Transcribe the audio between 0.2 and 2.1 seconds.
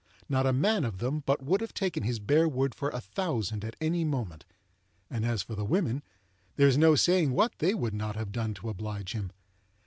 Not a man of them but would have taken